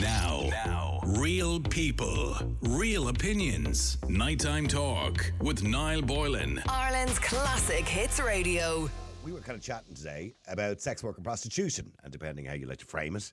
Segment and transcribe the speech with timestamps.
[0.00, 3.96] Now, now, real people, real opinions.
[4.08, 6.62] Nighttime talk with Niall Boylan.
[6.68, 8.90] Ireland's classic hits radio.
[9.24, 12.66] We were kind of chatting today about sex work and prostitution, and depending how you
[12.66, 13.32] like to frame it.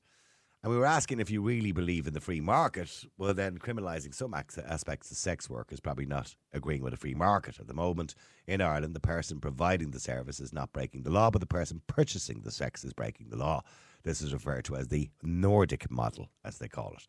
[0.63, 4.15] And we were asking if you really believe in the free market, well, then criminalising
[4.15, 7.59] some aspects of sex work is probably not agreeing with a free market.
[7.59, 8.15] At the moment,
[8.47, 11.81] in Ireland, the person providing the service is not breaking the law, but the person
[11.87, 13.63] purchasing the sex is breaking the law.
[14.03, 17.07] This is referred to as the Nordic model, as they call it.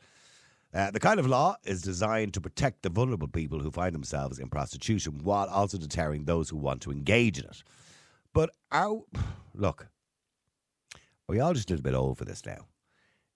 [0.73, 4.39] Uh, the kind of law is designed to protect the vulnerable people who find themselves
[4.39, 7.63] in prostitution while also deterring those who want to engage in it.
[8.33, 9.03] But our
[9.55, 9.89] look,
[11.29, 12.67] we all just a little bit old for this now?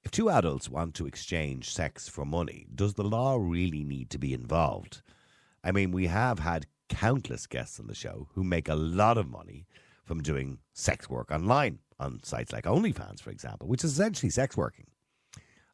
[0.02, 4.18] If two adults want to exchange sex for money, does the law really need to
[4.18, 5.02] be involved?
[5.62, 9.28] I mean, we have had countless guests on the show who make a lot of
[9.28, 9.66] money
[10.04, 14.56] from doing sex work online on sites like OnlyFans, for example, which is essentially sex
[14.56, 14.86] working.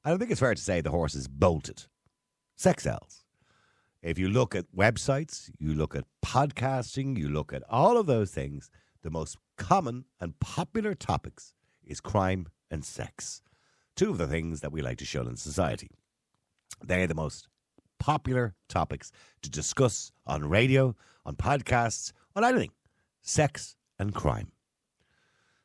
[0.05, 1.85] I don't think it's fair to say the horse is bolted.
[2.57, 3.25] Sex sells.
[4.03, 8.31] If you look at websites, you look at podcasting, you look at all of those
[8.31, 8.71] things,
[9.03, 13.41] the most common and popular topics is crime and sex.
[13.97, 15.91] Two of the things that we like to show in society.
[16.83, 17.49] They're the most
[17.99, 19.11] popular topics
[19.43, 22.73] to discuss on radio, on podcasts, on anything
[23.23, 24.53] sex and crime.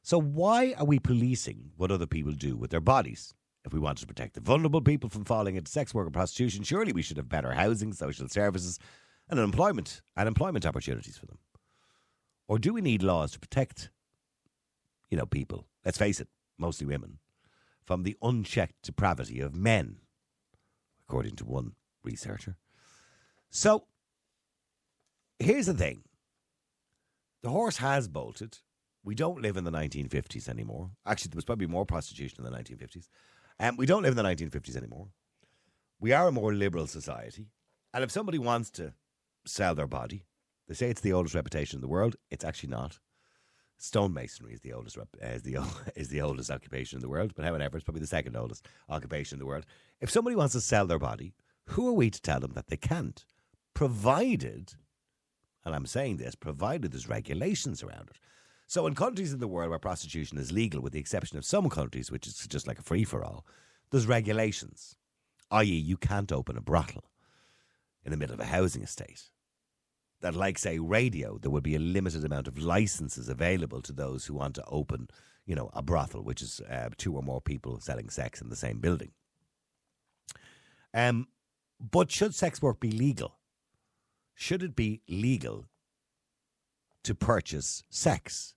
[0.09, 3.35] So, why are we policing what other people do with their bodies?
[3.63, 6.63] If we want to protect the vulnerable people from falling into sex work and prostitution,
[6.63, 8.79] surely we should have better housing, social services,
[9.29, 11.37] and employment and employment opportunities for them.
[12.47, 13.91] Or do we need laws to protect,
[15.11, 15.67] you know, people?
[15.85, 17.19] Let's face it, mostly women,
[17.85, 19.97] from the unchecked depravity of men,
[21.07, 22.57] according to one researcher.
[23.51, 23.83] So,
[25.37, 26.01] here's the thing
[27.43, 28.57] the horse has bolted.
[29.03, 30.91] We don't live in the 1950s anymore.
[31.05, 33.07] Actually, there was probably more prostitution in the 1950s.
[33.59, 35.07] And um, we don't live in the 1950s anymore.
[35.99, 37.47] We are a more liberal society.
[37.93, 38.93] And if somebody wants to
[39.45, 40.25] sell their body,
[40.67, 42.15] they say it's the oldest reputation in the world.
[42.29, 42.99] It's actually not.
[43.79, 45.57] Stonemasonry is the oldest rep, uh, is the
[45.95, 49.37] is the oldest occupation in the world, but however, it's probably the second oldest occupation
[49.37, 49.65] in the world.
[50.01, 51.33] If somebody wants to sell their body,
[51.65, 53.23] who are we to tell them that they can't?
[53.73, 54.73] Provided,
[55.63, 58.17] and I'm saying this, provided there's regulations around it.
[58.69, 61.71] So, in countries in the world where prostitution is legal, with the exception of some
[61.71, 63.43] countries, which is just like a free for all,
[63.89, 64.95] there's regulations.
[65.49, 67.05] I.e., you can't open a brothel
[68.05, 69.23] in the middle of a housing estate
[70.21, 74.27] that, like, say, radio, there would be a limited amount of licenses available to those
[74.27, 75.07] who want to open,
[75.47, 78.55] you know, a brothel, which is uh, two or more people selling sex in the
[78.55, 79.13] same building.
[80.93, 81.27] Um,
[81.79, 83.39] but should sex work be legal?
[84.35, 85.65] Should it be legal
[87.03, 88.53] to purchase sex?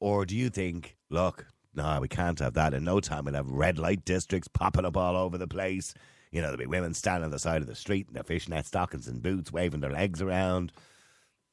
[0.00, 2.74] Or do you think, look, no, we can't have that.
[2.74, 5.94] In no time, we'll have red light districts popping up all over the place.
[6.30, 8.66] You know, there'll be women standing on the side of the street in their fishnet
[8.66, 10.72] stockings and boots, waving their legs around.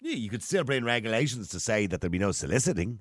[0.02, 3.00] Yeah, you could still bring regulations to say that there'll be no soliciting.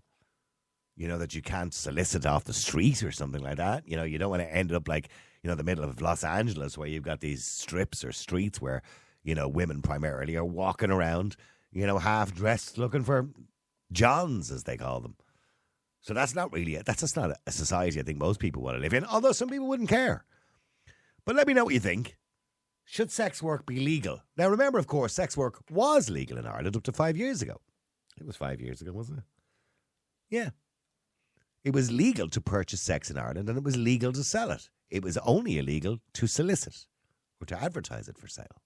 [0.97, 3.89] You know, that you can't solicit off the street or something like that.
[3.89, 5.09] You know, you don't want to end up like,
[5.43, 8.81] you know, the middle of Los Angeles where you've got these strips or streets where,
[9.25, 11.35] you know, women primarily are walking around,
[11.73, 13.29] you know, half dressed looking for
[13.91, 15.17] Johns, as they call them.
[16.05, 16.85] So that's not really it.
[16.85, 19.49] That's just not a society I think most people want to live in, although some
[19.49, 20.27] people wouldn't care.
[21.25, 22.19] But let me know what you think.
[22.85, 24.21] Should sex work be legal?
[24.37, 27.59] Now, remember, of course, sex work was legal in Ireland up to five years ago.
[28.21, 29.25] It was five years ago, wasn't it?
[30.29, 30.51] Yeah.
[31.65, 34.69] It was legal to purchase sex in Ireland and it was legal to sell it.
[34.91, 36.85] It was only illegal to solicit
[37.41, 38.61] or to advertise it for sale.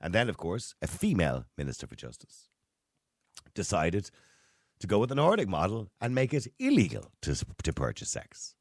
[0.00, 2.48] And then, of course, a female Minister for Justice
[3.54, 4.10] decided
[4.80, 8.54] to go with the Nordic model and make it illegal to, to purchase sex,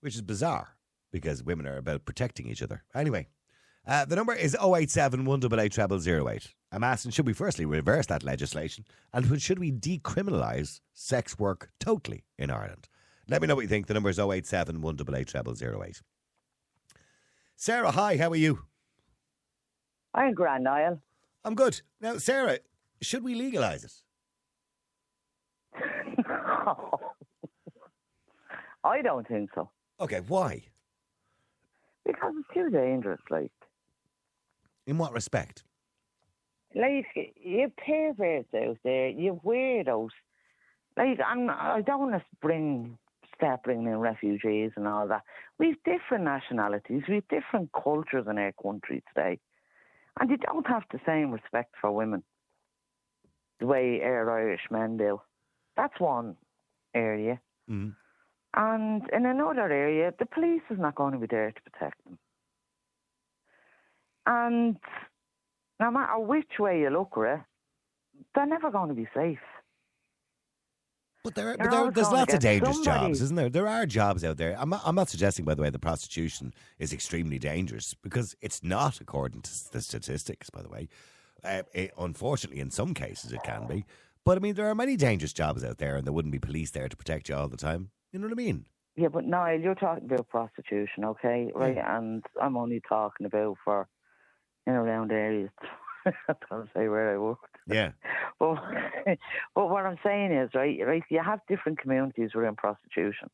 [0.00, 0.76] which is bizarre
[1.12, 2.84] because women are about protecting each other.
[2.94, 3.28] Anyway,
[3.86, 6.54] uh, the number is 087 188 08.
[6.72, 8.84] I'm asking, should we firstly reverse that legislation?
[9.12, 12.88] And should we decriminalise sex work totally in Ireland?
[13.28, 13.86] Let me know what you think.
[13.86, 16.02] The number is 087 188 08.
[17.54, 18.64] Sarah, hi, how are you?
[20.14, 21.00] I'm grand, Niall.
[21.44, 21.80] I'm good.
[22.00, 22.58] Now, Sarah,
[23.00, 23.92] should we legalise it?
[28.86, 29.70] I don't think so.
[30.00, 30.62] Okay, why?
[32.04, 33.50] Because it's too dangerous, like.
[34.86, 35.64] In what respect?
[36.74, 37.06] Like,
[37.42, 40.10] you perverts out there, you weirdos.
[40.96, 42.96] Like, I'm, I don't want to bring,
[43.34, 45.22] start bringing in refugees and all that.
[45.58, 49.40] We've different nationalities, we've different cultures in our country today.
[50.20, 52.22] And you don't have the same respect for women
[53.58, 55.20] the way our Irish men do.
[55.76, 56.36] That's one
[56.94, 57.40] area.
[57.70, 57.94] Mm.
[58.56, 62.18] And in another area, the police is not going to be there to protect them.
[64.26, 64.76] And
[65.78, 67.40] no matter which way you look at it,
[68.34, 69.38] they're never going to be safe.
[71.22, 73.06] But there, but there, there's lots of dangerous somebody.
[73.06, 73.50] jobs, isn't there?
[73.50, 74.56] There are jobs out there.
[74.58, 78.62] I'm not, I'm not suggesting, by the way, that prostitution is extremely dangerous because it's
[78.62, 80.50] not, according to the statistics.
[80.50, 80.88] By the way,
[81.42, 83.84] uh, it, unfortunately, in some cases it can be.
[84.24, 86.70] But I mean, there are many dangerous jobs out there, and there wouldn't be police
[86.70, 87.90] there to protect you all the time.
[88.12, 88.64] You know what I mean?
[88.96, 91.52] Yeah, but Niall, you're talking about prostitution, okay?
[91.54, 93.88] Right, and I'm only talking about for
[94.66, 95.50] in around areas.
[96.06, 97.38] I don't say where I work.
[97.66, 97.92] Yeah.
[98.38, 98.56] But,
[99.54, 103.30] but what I'm saying is, right, right, you have different communities within prostitution.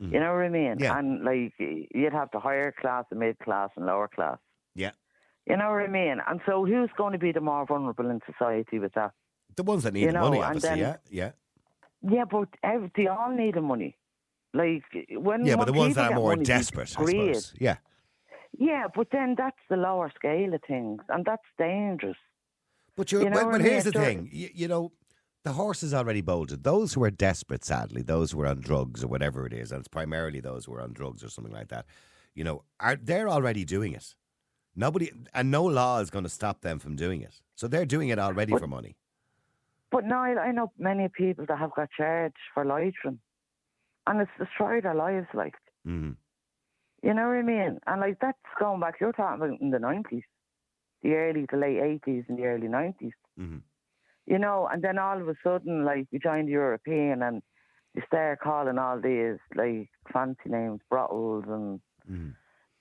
[0.00, 0.12] You mm.
[0.14, 0.76] know what I mean?
[0.80, 0.98] Yeah.
[0.98, 4.38] And like you'd have the higher class, the mid class, and lower class.
[4.74, 4.90] Yeah.
[5.46, 6.16] You know what I mean?
[6.28, 9.12] And so, who's going to be the more vulnerable in society with that?
[9.54, 10.68] The ones that need You the know, money, obviously.
[10.70, 10.96] then- yeah.
[11.08, 11.30] Yeah.
[12.10, 13.96] Yeah, but ev- they all need the money.
[14.54, 17.54] Like when Yeah, but the ones that are more desperate, I suppose.
[17.58, 17.76] Yeah.
[18.58, 22.18] Yeah, but then that's the lower scale of things, and that's dangerous.
[22.96, 24.28] But you're, You know but, but here's the thing.
[24.30, 24.92] You, you know,
[25.44, 26.62] the horse is already bolted.
[26.62, 29.78] Those who are desperate, sadly, those who are on drugs or whatever it is, and
[29.80, 31.86] it's primarily those who are on drugs or something like that,
[32.34, 34.14] you know, are they're already doing it.
[34.76, 37.40] Nobody and no law is going to stop them from doing it.
[37.54, 38.96] So they're doing it already But- for money.
[39.90, 43.18] But Niall, I know many people that have got charged for loitering,
[44.06, 45.28] and it's destroyed our lives.
[45.34, 45.54] Like,
[45.84, 46.12] hmm
[47.02, 47.78] you know what I mean?
[47.86, 49.00] And like that's going back.
[49.00, 50.22] You're talking about in the nineties,
[51.02, 53.12] the early to late eighties and the early nineties.
[53.36, 53.58] hmm
[54.26, 57.42] You know, and then all of a sudden, like you joined the European, and
[57.94, 62.30] you start calling all these like fancy names, brothels, and hmm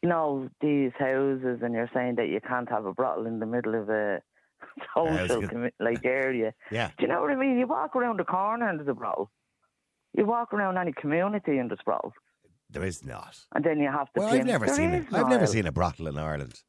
[0.03, 3.45] you know these houses, and you're saying that you can't have a brothel in the
[3.45, 4.21] middle of a
[4.95, 5.49] social good.
[5.49, 6.53] commi- like area.
[6.71, 6.89] Yeah.
[6.97, 7.57] Do you know what I mean?
[7.57, 9.31] You walk around the corner and there's a brothel.
[10.15, 12.13] You walk around any community in there's brothel,
[12.69, 13.37] There is not.
[13.55, 14.19] and then you have to.
[14.19, 15.05] Well, I've never There seen it.
[15.13, 16.61] I've never seen a brothel in Ireland.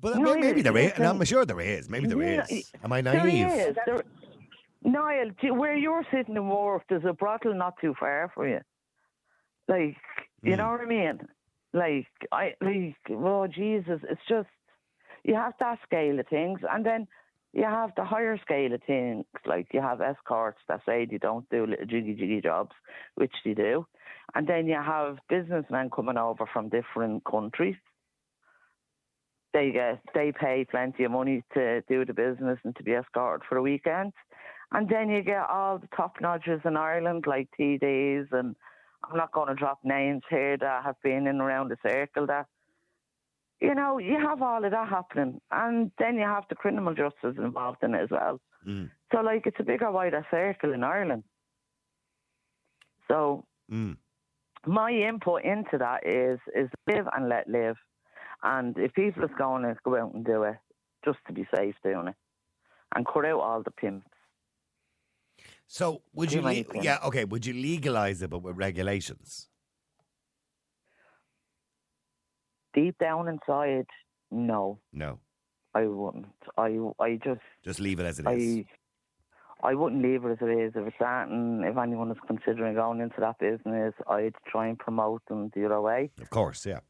[0.00, 0.92] But No, may- maybe there is.
[0.98, 1.88] I'm sure there is.
[1.88, 2.70] Maybe there Yeah, is.
[2.84, 3.46] Am I naive?
[3.48, 3.76] is.
[3.84, 4.02] There,
[4.84, 8.60] Niall, where you're sitting in the Wharf, there's a brothel not too far for you.
[9.66, 9.96] Like,
[10.42, 10.58] you Hmm.
[10.58, 11.20] know what I mean?
[11.72, 14.48] Like, I like, oh Jesus, it's just
[15.24, 17.08] you have that scale of things, and then
[17.52, 19.24] you have the higher scale of things.
[19.46, 22.72] Like you have escorts that say they don't do little jiggy jiggy jobs,
[23.14, 23.86] which they do,
[24.34, 27.76] and then you have businessmen coming over from different countries.
[29.54, 33.46] They get they pay plenty of money to do the business and to be escorted
[33.48, 34.12] for a weekend.
[34.72, 38.54] And then you get all the top notches in Ireland, like TDs, and
[39.02, 42.26] I'm not going to drop names here that have been in around the circle.
[42.26, 42.46] That
[43.60, 47.36] you know, you have all of that happening, and then you have the criminal justice
[47.38, 48.40] involved in it as well.
[48.66, 48.90] Mm.
[49.12, 51.24] So, like, it's a bigger, wider circle in Ireland.
[53.08, 53.96] So, Mm.
[54.66, 57.76] my input into that is is live and let live.
[58.42, 60.56] And if people is going to go out and do it,
[61.04, 62.16] just to be safe doing it,
[62.94, 64.06] and cut out all the pimps.
[65.66, 66.40] So would you?
[66.42, 66.98] Le- yeah.
[67.04, 67.24] Okay.
[67.24, 69.48] Would you legalize it, but with regulations?
[72.74, 73.86] Deep down inside,
[74.30, 75.18] no, No.
[75.74, 76.26] I wouldn't.
[76.56, 78.64] I I just Just leave it as it is.
[79.62, 80.72] I I wouldn't leave it as it is.
[80.76, 84.78] If it's that, and if anyone is considering going into that business, I'd try and
[84.78, 86.10] promote them the other way.
[86.20, 86.64] Of course.
[86.66, 86.80] Yeah.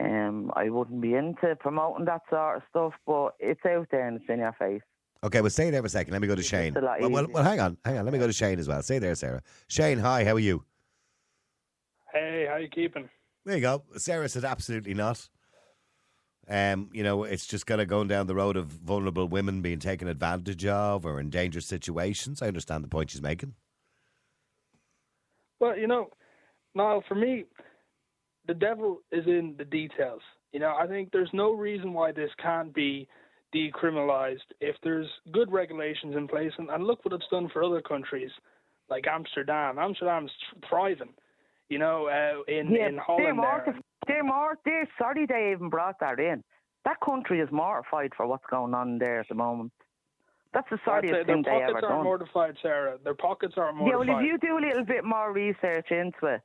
[0.00, 4.20] Um, I wouldn't be into promoting that sort of stuff, but it's out there and
[4.20, 4.82] it's in your face.
[5.22, 5.40] Okay.
[5.40, 6.12] Well, stay there for a second.
[6.12, 6.76] Let me go to It's Shane.
[6.76, 7.76] a lot Well, well, well, hang on.
[7.84, 8.04] Hang on.
[8.04, 8.82] Let me go to Shane as well.
[8.82, 9.42] Stay there, Sarah.
[9.68, 10.24] Shane, hi.
[10.24, 10.64] How are you?
[12.12, 13.08] Hey, how you keeping?
[13.44, 13.84] There you go.
[13.96, 15.28] Sarah said absolutely not.
[16.48, 19.78] Um, you know, it's just kind of going down the road of vulnerable women being
[19.78, 22.42] taken advantage of or in dangerous situations.
[22.42, 23.54] I understand the point she's making.
[25.60, 26.08] Well, you know,
[26.74, 27.44] now for me,
[28.48, 30.22] the devil is in the details.
[30.52, 33.06] You know, I think there's no reason why this can't be
[33.54, 36.52] decriminalized if there's good regulations in place.
[36.58, 38.30] And, and look what it's done for other countries
[38.88, 39.78] like Amsterdam.
[39.78, 40.32] Amsterdam's
[40.68, 41.14] thriving.
[41.70, 43.64] You know, uh, in yeah, in they're, Holland there.
[43.64, 44.56] mortif- they're.
[44.64, 46.42] They're sorry they even brought that in.
[46.84, 49.72] That country is mortified for what's going on there at the moment.
[50.52, 52.98] That's the I'd sorriest say thing their they ever pockets aren't mortified, Sarah.
[53.04, 56.40] Their pockets aren't Yeah, well, if you do a little bit more research into it,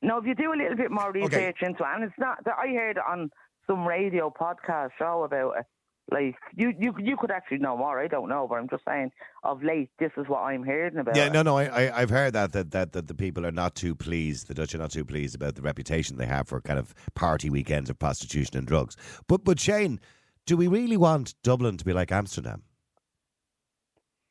[0.00, 2.54] no, if you do a little bit more research into it, and it's not that
[2.58, 3.30] I heard on
[3.66, 5.66] some radio podcast show about it.
[6.10, 7.98] Like you, you, you could actually know more.
[7.98, 9.10] I don't know, but I'm just saying.
[9.42, 11.16] Of late, this is what I'm hearing about.
[11.16, 13.74] Yeah, no, no, I, I, I've heard that, that that that the people are not
[13.74, 14.48] too pleased.
[14.48, 17.50] The Dutch are not too pleased about the reputation they have for kind of party
[17.50, 18.96] weekends of prostitution and drugs.
[19.26, 20.00] But, but Shane,
[20.46, 22.62] do we really want Dublin to be like Amsterdam?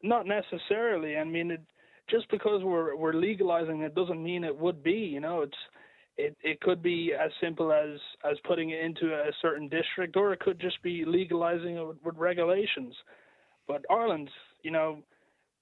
[0.01, 1.18] Not necessarily.
[1.18, 1.62] I mean, it,
[2.10, 4.92] just because we're we're legalizing it doesn't mean it would be.
[4.92, 5.58] You know, it's
[6.17, 10.34] it it could be as simple as as putting it into a certain district, or
[10.34, 12.96] it could just be legalizing it with, with regulations.
[13.67, 14.29] But Ireland,
[14.62, 15.00] you know,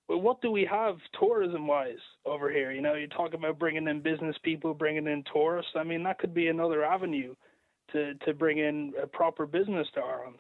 [0.07, 2.71] what do we have tourism wise over here?
[2.71, 5.71] You know, you talk about bringing in business people, bringing in tourists.
[5.75, 7.35] I mean, that could be another avenue
[7.93, 10.37] to to bring in a proper business to Ireland.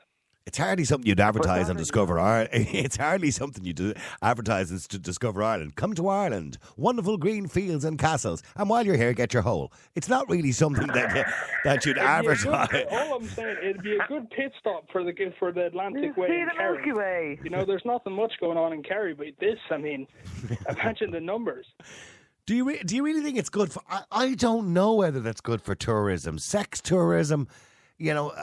[0.47, 2.49] It's hardly something you'd advertise on Discover Ireland.
[2.73, 3.93] It's hardly something you do
[4.23, 5.75] advertise to Discover Ireland.
[5.75, 9.71] Come to Ireland, wonderful green fields and castles, and while you're here, get your hole.
[9.93, 11.31] It's not really something that
[11.63, 12.69] that you'd advertise.
[12.69, 16.17] Good, all I'm saying, it'd be a good pit stop for the for the Atlantic
[16.17, 16.27] Way.
[16.27, 17.39] See the Milky Way.
[17.43, 20.07] You know, there's nothing much going on in Kerry, but this, I mean,
[20.67, 21.67] imagine the numbers.
[22.47, 23.81] Do you re- do you really think it's good for?
[23.87, 27.47] I, I don't know whether that's good for tourism, sex tourism
[28.01, 28.33] you know,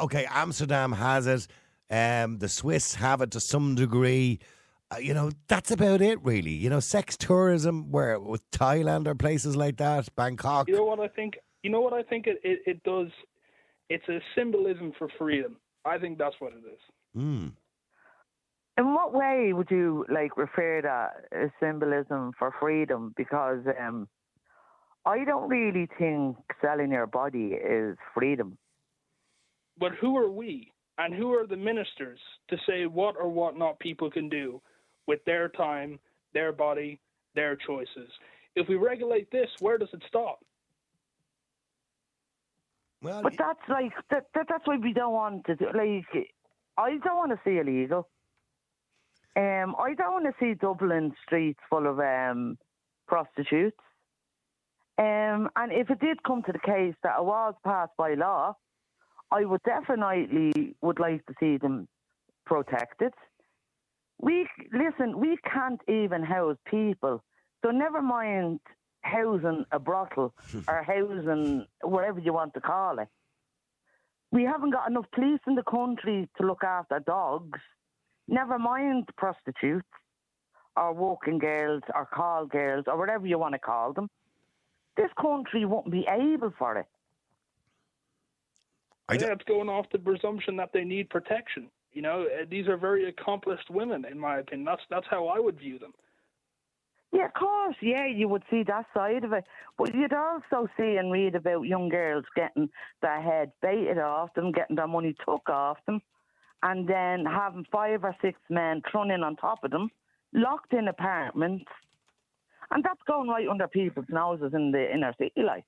[0.00, 1.46] okay, Amsterdam has it.
[1.90, 4.40] Um, the Swiss have it to some degree.
[4.90, 6.50] Uh, you know, that's about it, really.
[6.50, 10.68] You know, sex tourism, where with Thailand or places like that, Bangkok.
[10.68, 11.34] You know what I think?
[11.62, 13.08] You know what I think it, it, it does?
[13.88, 15.56] It's a symbolism for freedom.
[15.84, 16.80] I think that's what it is.
[17.16, 17.52] Mm.
[18.78, 23.12] In what way would you like refer that as symbolism for freedom?
[23.16, 24.08] Because um,
[25.04, 28.56] I don't really think selling your body is freedom.
[29.78, 33.78] But who are we and who are the ministers to say what or what not
[33.78, 34.60] people can do
[35.06, 35.98] with their time,
[36.34, 37.00] their body,
[37.34, 38.10] their choices?
[38.54, 40.40] If we regulate this, where does it stop?
[43.02, 45.66] Well, but that's like that, that, That's why we don't want to do.
[45.66, 46.28] Like,
[46.78, 48.08] I don't want to see illegal.
[49.34, 52.58] Um, I don't want to see Dublin streets full of um,
[53.08, 53.78] prostitutes.
[54.98, 58.56] Um, and if it did come to the case that it was passed by law,
[59.32, 61.88] I would definitely would like to see them
[62.44, 63.12] protected.
[64.20, 65.18] We listen.
[65.18, 67.22] We can't even house people,
[67.64, 68.60] so never mind
[69.00, 70.34] housing a brothel
[70.68, 73.08] or housing whatever you want to call it.
[74.30, 77.58] We haven't got enough police in the country to look after dogs.
[78.28, 79.88] Never mind prostitutes
[80.76, 84.08] or walking girls or call girls or whatever you want to call them.
[84.96, 86.86] This country won't be able for it.
[89.12, 91.68] I think that's going off the presumption that they need protection.
[91.92, 94.64] You know, uh, these are very accomplished women, in my opinion.
[94.64, 95.92] That's that's how I would view them.
[97.12, 97.76] Yeah, of course.
[97.82, 99.44] Yeah, you would see that side of it.
[99.76, 102.70] But you'd also see and read about young girls getting
[103.02, 106.00] their head baited off them, getting their money took off them,
[106.62, 109.90] and then having five or six men thrown in on top of them,
[110.32, 111.66] locked in apartments.
[112.70, 115.64] And that's going right under people's noses in the inner city, like.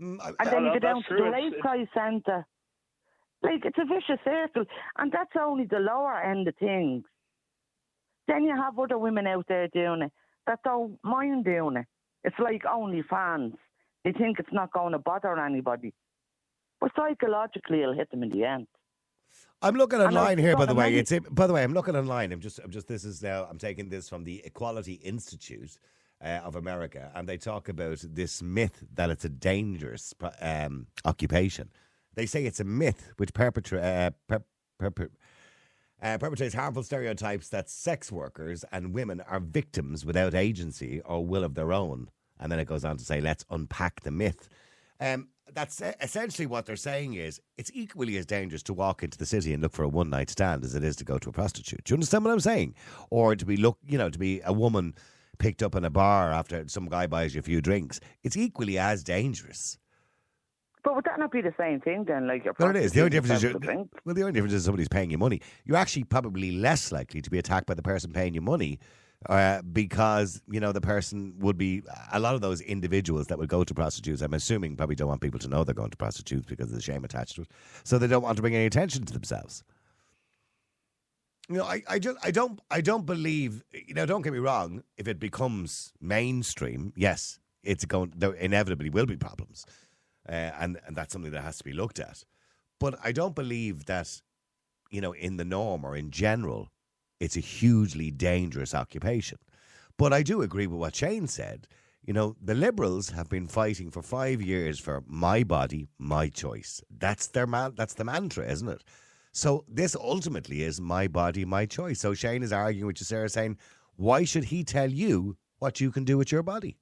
[0.00, 2.46] Mm, and then you go down to the Lakeside Centre.
[3.42, 4.64] Like, it's a vicious circle.
[4.98, 7.04] And that's only the lower end of things.
[8.28, 10.12] Then you have other women out there doing it
[10.46, 11.86] that don't mind doing it.
[12.24, 13.54] It's like OnlyFans.
[14.04, 15.92] They think it's not going to bother anybody.
[16.80, 18.66] But psychologically, it'll hit them in the end.
[19.62, 20.94] I'm looking online here, by the way.
[20.94, 22.32] It's by the way, I'm looking online.
[22.32, 22.88] I'm just, I'm just.
[22.88, 23.46] This is now.
[23.50, 25.78] I'm taking this from the Equality Institute
[26.26, 31.70] uh, of America, and they talk about this myth that it's a dangerous um, occupation.
[32.14, 35.10] They say it's a myth which perpetra- uh, per- per-
[36.02, 41.44] uh, perpetrates harmful stereotypes that sex workers and women are victims without agency or will
[41.44, 42.10] of their own.
[42.40, 44.48] And then it goes on to say, let's unpack the myth.
[45.00, 49.24] Um, that's essentially what they're saying is it's equally as dangerous to walk into the
[49.24, 51.32] city and look for a one night stand as it is to go to a
[51.32, 51.84] prostitute.
[51.84, 52.74] Do you understand what I'm saying?
[53.10, 54.94] Or to be look, you know, to be a woman
[55.38, 58.78] picked up in a bar after some guy buys you a few drinks, it's equally
[58.78, 59.78] as dangerous.
[60.84, 62.28] But would that not be the same thing then?
[62.28, 62.92] Like, well, it is.
[62.92, 63.54] The only difference is,
[64.04, 65.40] well, the only difference is somebody's paying you money.
[65.64, 68.78] You're actually probably less likely to be attacked by the person paying you money.
[69.30, 73.48] Uh, because you know the person would be a lot of those individuals that would
[73.48, 74.20] go to prostitutes.
[74.20, 76.82] I'm assuming probably don't want people to know they're going to prostitutes because of the
[76.82, 77.48] shame attached to it,
[77.82, 79.64] so they don't want to bring any attention to themselves
[81.48, 84.38] you know, I, I just I don't I don't believe you know, don't get me
[84.38, 89.66] wrong, if it becomes mainstream, yes, it's going there inevitably will be problems.
[90.28, 92.24] Uh, and, and that's something that has to be looked at.
[92.80, 94.20] But I don't believe that,
[94.90, 96.68] you know, in the norm or in general,
[97.20, 99.38] it's a hugely dangerous occupation.
[99.96, 101.68] But I do agree with what Shane said.
[102.04, 106.82] You know, the Liberals have been fighting for five years for my body, my choice.
[106.90, 107.74] That's their man.
[107.76, 108.82] That's the mantra, isn't it?
[109.36, 112.00] So this ultimately is my body, my choice.
[112.00, 113.58] So Shane is arguing with you, Sarah, saying,
[113.96, 116.78] why should he tell you what you can do with your body?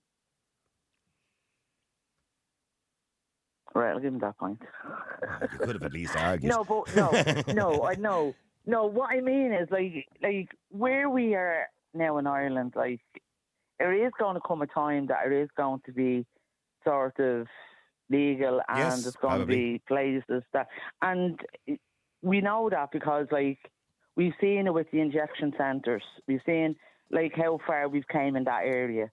[3.75, 4.63] Right, I'll give him that point.
[5.53, 6.53] you could have at least argued.
[6.53, 8.37] No, but no, no, I know.
[8.67, 13.01] No, what I mean is like like where we are now in Ireland, like
[13.81, 16.25] there is going to come a time that it is going to be
[16.85, 17.49] sort of
[18.11, 19.57] legal and Yes, there's going probably.
[19.57, 20.69] to be places that
[21.03, 21.41] and
[22.25, 23.59] we know that because like
[24.17, 26.03] we've seen it with the injection centres.
[26.27, 26.77] We've seen
[27.11, 29.11] like how far we've came in that area.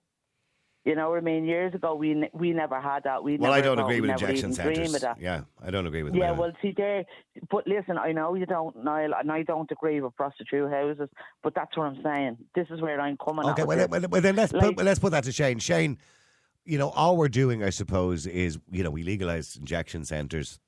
[0.84, 1.46] You know what I mean?
[1.46, 3.24] Years ago, we ne- we never had that.
[3.24, 4.94] We Well, never I don't agree with injection centres.
[5.02, 5.22] that.
[5.22, 6.38] Yeah, I don't agree with Yeah, them.
[6.40, 7.06] well, see there,
[7.52, 11.08] but listen, I know you don't, Niall, and I don't agree with prostitute houses,
[11.44, 12.38] but that's what I'm saying.
[12.56, 13.46] This is where I'm coming.
[13.50, 15.60] Okay, well, then, well, well, then let's Like- put, let's put that to Shane.
[15.60, 16.00] Shane,
[16.66, 20.60] you know, all we're doing, I suppose, is you know we legalize injection centres.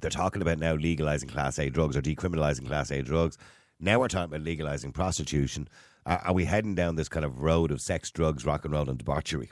[0.00, 3.38] They're talking about now legalizing Class A drugs or decriminalizing Class A drugs.
[3.80, 5.68] Now we're talking about legalizing prostitution.
[6.06, 8.88] Are, are we heading down this kind of road of sex, drugs, rock and roll,
[8.88, 9.50] and debauchery?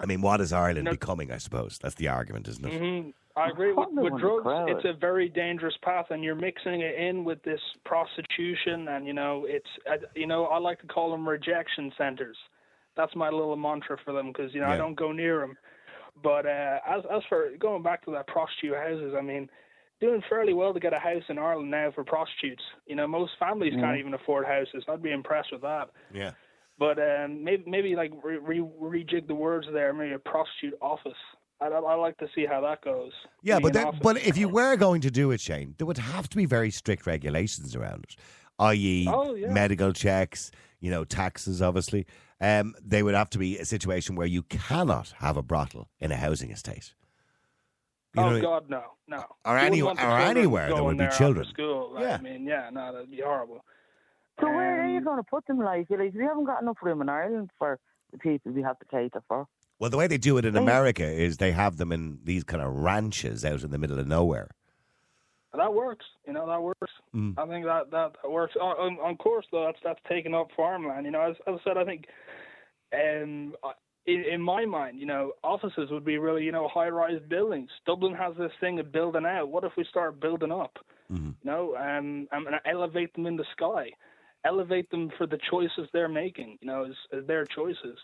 [0.00, 0.90] I mean, what is Ireland No.
[0.90, 1.30] becoming?
[1.30, 2.78] I suppose that's the argument, isn't it?
[3.02, 4.42] hmm I agree with, with one of the drugs.
[4.44, 4.70] crowd.
[4.70, 9.12] It's a very dangerous path, and you're mixing it in with this prostitution, and you
[9.12, 12.36] know, it's uh, you know, I like to call them rejection centers.
[12.96, 14.74] That's my little mantra for them because you know Yeah.
[14.74, 15.56] I don't go near them.
[16.22, 19.48] But uh, as as for going back to that prostitute houses, I mean,
[20.00, 22.62] doing fairly well to get a house in Ireland now for prostitutes.
[22.86, 24.84] You know, most families can't even afford houses.
[24.88, 25.90] I'd be impressed with that.
[26.12, 26.32] Yeah.
[26.78, 29.92] But um, maybe maybe like re- re- rejig the words there.
[29.92, 31.12] Maybe a prostitute office.
[31.60, 33.12] I I like to see how that goes.
[33.42, 34.00] Yeah, but office.
[34.02, 36.70] but if you were going to do it, Shane, there would have to be very
[36.70, 38.16] strict regulations around it,
[38.58, 39.48] i.e., Oh, yeah.
[39.52, 40.50] medical checks,
[40.84, 41.62] you know, taxes.
[41.62, 42.06] Obviously,
[42.42, 46.12] um, they would have to be a situation where you cannot have a brothel in
[46.12, 46.92] a housing estate.
[48.14, 49.24] You oh what God, no, no.
[49.46, 51.46] Or any- or anywhere there going would be children.
[51.46, 51.92] School.
[51.94, 52.16] Like, Yeah.
[52.16, 53.64] I mean, yeah, no, that'd be horrible.
[54.40, 55.58] So where are you Um, going to put them?
[55.58, 57.78] Like, like we haven't got enough room in Ireland for
[58.12, 59.46] the people we have to cater for.
[59.80, 62.62] Well, the way they do it in America is they have them in these kind
[62.62, 64.50] of ranches out in the middle of nowhere.
[65.56, 66.06] That works.
[66.26, 66.92] You know, that works.
[67.14, 67.34] Mm.
[67.38, 68.54] I think that that, that works.
[68.60, 71.06] On, on, course, though, that's that's taking up farmland.
[71.06, 72.06] You know, as, as I said, I think,
[72.92, 73.54] um,
[74.06, 77.70] in, in my mind, you know, offices would be really, you know, high-rise buildings.
[77.86, 79.48] Dublin has this thing of building out.
[79.48, 80.78] What if we start building up?
[81.10, 81.34] Mhm.
[81.42, 83.90] You know, um, and and elevate them in the sky,
[84.44, 86.58] elevate them for the choices they're making.
[86.60, 87.98] You know, as, as their choices.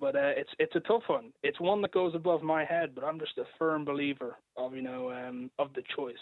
[0.00, 1.32] But uh, it's it's a tough one.
[1.42, 2.94] It's one that goes above my head.
[2.94, 6.14] But I'm just a firm believer of you know um, of the choice.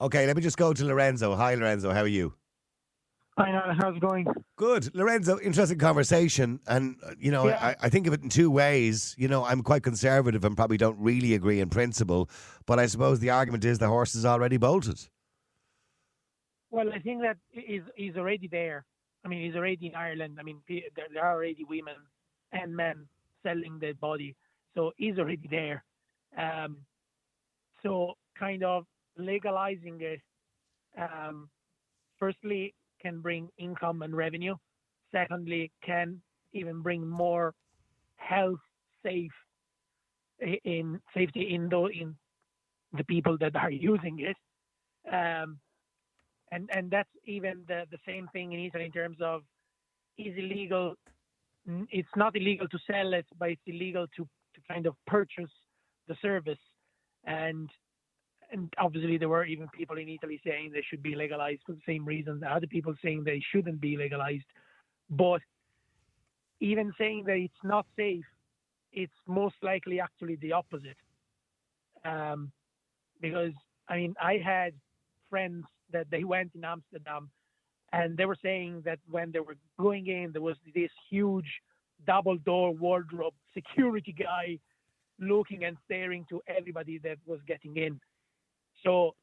[0.00, 1.34] Okay, let me just go to Lorenzo.
[1.34, 1.92] Hi, Lorenzo.
[1.92, 2.34] How are you?
[3.38, 3.74] Hi, Niall.
[3.78, 4.26] How's it going?
[4.56, 4.94] Good.
[4.94, 6.60] Lorenzo, interesting conversation.
[6.66, 7.58] And, uh, you know, Yeah.
[7.60, 9.14] I, I think of it in two ways.
[9.18, 12.28] You know, I'm quite conservative and probably don't really agree in principle,
[12.66, 15.00] but I suppose the argument is the horse is already bolted.
[16.70, 18.84] Well, I think that he's, he's already there.
[19.24, 20.36] I mean, he's already in Ireland.
[20.38, 21.94] I mean, there, there are already women
[22.52, 23.06] and men
[23.42, 24.36] selling their body.
[24.74, 25.84] So he's already there.
[26.36, 26.78] Um,
[27.82, 30.20] so kind of legalizing it,
[30.98, 31.48] um,
[32.18, 34.56] firstly, can bring income and revenue.
[35.12, 36.20] Secondly, can
[36.52, 37.54] even bring more
[38.16, 38.60] health,
[39.02, 39.32] safe,
[40.64, 42.16] in safety in the, in
[42.96, 44.36] the people that are using it.
[45.12, 45.58] Um,
[46.50, 49.42] and and that's even the the same thing in Italy in terms of
[50.18, 50.94] is illegal.
[51.90, 54.22] It's not illegal to sell it, but it's illegal to
[54.54, 55.50] to kind of purchase
[56.08, 56.58] the service.
[57.24, 57.70] And
[58.54, 61.80] and obviously there were even people in Italy saying they should be legalized for the
[61.86, 62.42] same reasons.
[62.48, 64.46] Other people saying they shouldn't be legalized.
[65.10, 65.40] But
[66.60, 68.24] even saying that it's not safe,
[68.92, 70.96] it's most likely actually the opposite.
[72.04, 72.52] Um,
[73.20, 73.52] because
[73.88, 74.72] I mean, I had
[75.28, 77.30] friends that they went in Amsterdam,
[77.92, 81.60] and they were saying that when they were going in, there was this huge
[82.06, 84.58] double door wardrobe security guy
[85.18, 88.00] looking and staring to everybody that was getting in.
[88.84, 89.14] So,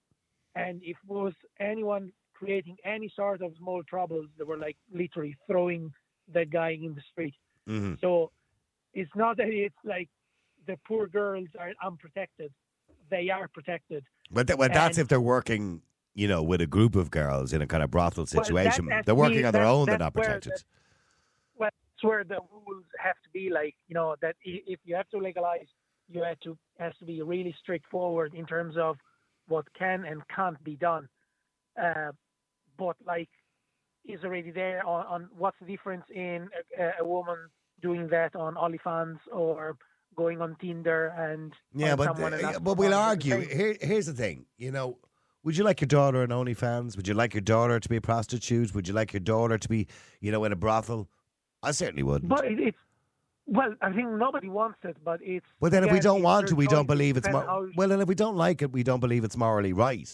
[0.55, 5.91] and if was anyone creating any sort of small troubles, they were like literally throwing
[6.33, 7.35] that guy in the street.
[7.69, 7.95] Mm-hmm.
[8.01, 8.31] So
[8.93, 10.09] it's not that it's like
[10.67, 12.51] the poor girls are unprotected.
[13.09, 14.03] They are protected.
[14.31, 15.81] But, th- well, that's And- if they're working,
[16.15, 18.85] you know, with a group of girls in a kind of brothel Well, that- situation.
[18.87, 20.53] that's they're working me- on their own, they're not protected.
[20.53, 20.63] the-
[21.55, 25.09] Well, that's where the rules have to be like, you know, that if you have
[25.09, 25.67] to legalize,
[26.09, 28.97] you have to has to be really straightforward in terms of
[29.51, 31.07] what can and can't be done.
[31.81, 32.11] Uh,
[32.77, 33.29] but like,
[34.05, 37.37] is already there on, on what's the difference in a, a woman
[37.81, 39.77] doing that on OnlyFans or
[40.15, 43.39] going on Tinder and Yeah, but uh, but we'll argue.
[43.39, 44.45] Here, here's the thing.
[44.57, 44.97] You know,
[45.43, 46.95] would you like your daughter in OnlyFans?
[46.97, 48.73] Would you like your daughter to be a prostitute?
[48.73, 49.87] Would you like your daughter to be,
[50.19, 51.09] you know, in a brothel?
[51.63, 52.29] I certainly wouldn't.
[52.29, 52.77] But it, it's
[53.51, 55.45] well, I think nobody wants it, but it's.
[55.59, 57.89] Well, then if we don't want to, we don't believe it's mor- well.
[57.89, 60.09] Then if we don't like it, we don't believe it's morally right.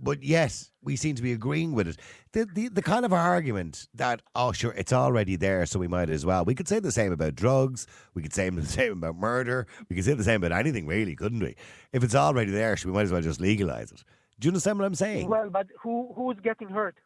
[0.00, 1.96] but yes, we seem to be agreeing with it.
[2.32, 6.10] The, the the kind of argument that oh sure it's already there, so we might
[6.10, 6.44] as well.
[6.44, 7.86] We could say the same about drugs.
[8.14, 9.66] We could say the same about murder.
[9.88, 11.56] We could say the same about anything, really, couldn't we?
[11.92, 14.04] If it's already there, so we might as well just legalize it.
[14.38, 15.28] Do you understand what I'm saying?
[15.28, 16.96] Well, but who who's getting hurt?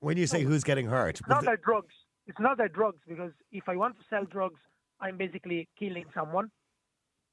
[0.00, 1.94] when you say who's getting hurt, It's not that drugs.
[2.30, 4.60] It's not that drugs because if I want to sell drugs,
[5.00, 6.52] I'm basically killing someone,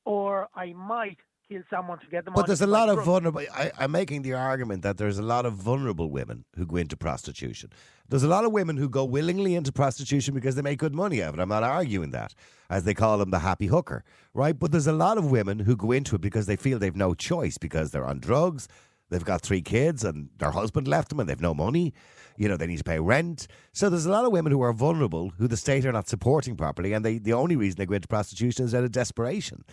[0.05, 2.41] or I might kill someone to get the money.
[2.41, 3.05] But there's a lot of drugs.
[3.05, 3.41] vulnerable.
[3.53, 6.97] I, I'm making the argument that there's a lot of vulnerable women who go into
[6.97, 7.71] prostitution.
[8.09, 11.21] There's a lot of women who go willingly into prostitution because they make good money
[11.21, 11.43] out of it.
[11.43, 12.33] I'm not arguing that,
[12.67, 14.57] as they call them, the happy hooker, right?
[14.57, 17.13] But there's a lot of women who go into it because they feel they've no
[17.13, 18.67] choice because they're on drugs,
[19.09, 21.93] they've got three kids, and their husband left them, and they've no money.
[22.37, 23.47] You know, they need to pay rent.
[23.73, 26.55] So there's a lot of women who are vulnerable, who the state are not supporting
[26.55, 29.63] properly, and they the only reason they go into prostitution is out of desperation.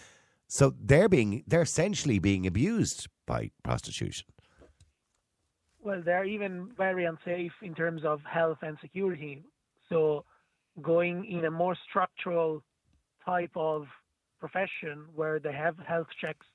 [0.47, 4.27] So they're being they're essentially being abused by prostitution.
[5.85, 9.43] Well, they're even very unsafe in terms of health and security.
[9.91, 10.25] So,
[10.81, 12.63] going in a more structural
[13.25, 13.87] type of
[14.41, 16.47] profession where they have health checks,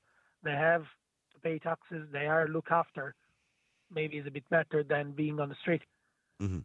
[0.42, 0.82] they have
[1.40, 3.14] to pay taxes, they are looked after,
[3.92, 5.82] maybe is a bit better than being on the street.
[6.40, 6.60] Mm-hmm.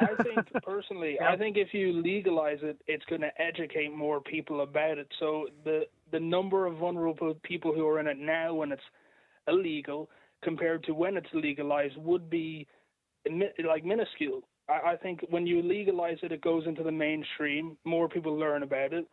[0.00, 4.62] I think personally, I think if you legalize it, it's going to educate more people
[4.62, 5.08] about it.
[5.18, 8.82] So the the number of vulnerable people who are in it now when it's
[9.48, 10.08] illegal
[10.42, 12.66] compared to when it's legalized would be
[13.66, 14.42] like minuscule.
[14.68, 17.76] I, I think when you legalize it, it goes into the mainstream.
[17.84, 19.06] More people learn about it,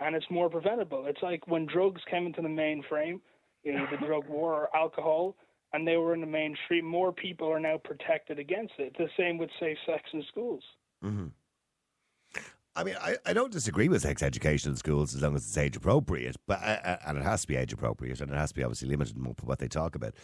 [0.00, 1.04] and it's more preventable.
[1.06, 3.20] It's like when drugs came into the mainframe,
[3.72, 5.36] know, the drug war or alcohol,
[5.72, 6.84] and they were in the mainstream.
[6.84, 8.94] More people are now protected against it.
[8.98, 10.62] The same with safe sex in schools.
[12.78, 15.58] I mean, I, I don't disagree with sex education in schools as long as it's
[15.58, 18.50] age appropriate, but uh, uh, and it has to be age appropriate, and it has
[18.50, 20.14] to be obviously limited in what they talk about.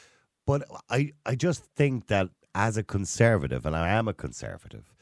[0.46, 4.94] But I I just think that as a conservative, and I am a conservative,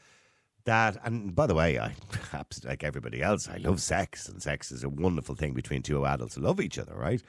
[0.65, 4.71] that and by the way, I perhaps like everybody else, I love sex, and sex
[4.71, 7.21] is a wonderful thing between two adults who love each other, right?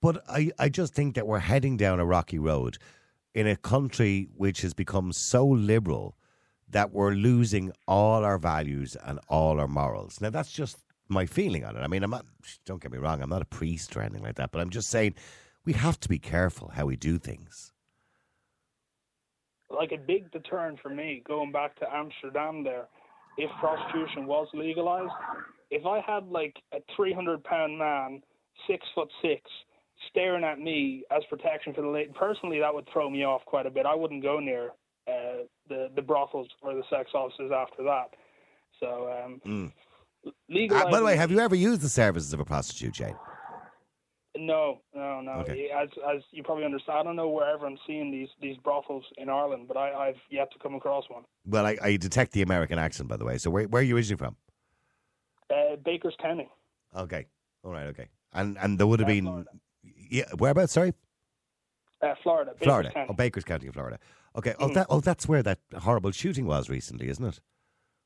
[0.00, 2.78] But I, I just think that we're heading down a rocky road
[3.34, 6.16] in a country which has become so liberal
[6.70, 10.20] that we're losing all our values and all our morals.
[10.20, 11.80] Now, that's just my feeling on it.
[11.80, 12.26] I mean, I'm not,
[12.66, 14.90] don't get me wrong, I'm not a priest or anything like that, but I'm just
[14.90, 15.14] saying
[15.64, 17.72] we have to be careful how we do things.
[19.70, 22.86] Like a big deterrent for me, going back to Amsterdam there,
[23.36, 25.12] if prostitution was legalized,
[25.70, 28.22] if I had like a 300 pound man,
[28.66, 29.42] six foot six,
[30.08, 33.66] staring at me as protection for the lady, personally, that would throw me off quite
[33.66, 33.86] a bit.
[33.86, 34.70] I wouldn't go near
[35.08, 38.10] uh, the, the brothels or the sex offices after that.
[38.80, 39.72] So, um,
[40.26, 40.90] Uh, legalizing.
[40.90, 43.16] by the way, have you ever used the services of a prostitute, Jane?
[44.36, 45.32] No, no, no.
[45.40, 45.68] Okay.
[45.70, 49.28] As as you probably understand, I don't know where everyone's seeing these these brothels in
[49.28, 51.24] Ireland, but I, I've yet to come across one.
[51.44, 53.38] Well, I, I detect the American accent, by the way.
[53.38, 54.36] So where, where are you originally from?
[55.50, 56.48] Uh, Baker's County,
[56.94, 57.26] Okay.
[57.64, 58.08] All right, okay.
[58.32, 59.46] And and there would have Uh, been.
[60.08, 60.72] Yeah, whereabouts?
[60.72, 60.92] Sorry?
[62.00, 62.52] uh, Florida.
[62.52, 62.90] Baker's Florida.
[62.92, 63.06] County.
[63.10, 63.98] Oh, Baker's County, Florida.
[64.36, 64.54] Okay.
[64.60, 64.74] Oh, Mhm.
[64.74, 67.40] that, oh, that's where that horrible shooting was recently, isn't it?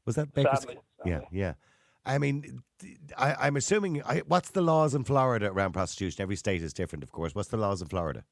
[0.06, 0.60] Was that Baker's?
[0.60, 1.38] Sadly, Yeah, sadly.
[1.38, 1.54] yeah.
[2.04, 2.62] I mean,
[3.16, 4.02] I, am assuming.
[4.02, 6.22] I, what's the laws in Florida around prostitution?
[6.22, 7.34] Every state is different, of course.
[7.34, 8.24] What's the laws in Florida?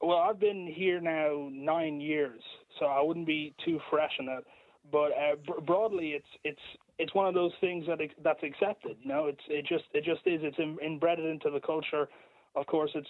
[0.00, 2.40] Well, I've been here now nine years,
[2.78, 4.44] so I wouldn't be too fresh in it.
[4.90, 6.62] But uh, br- broadly, it's it's
[6.98, 8.96] it's one of those things that ex- that's accepted.
[9.02, 10.40] You know, it's it just it just is.
[10.42, 12.08] It's in, inbred into the culture.
[12.54, 13.08] Of course, it's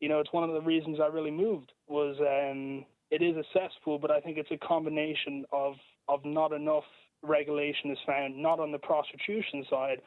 [0.00, 3.44] you know it's one of the reasons I really moved was um, it is a
[3.52, 5.74] cesspool, but I think it's a combination of
[6.08, 6.84] of not enough
[7.22, 10.00] regulation is found, not on the prostitution side,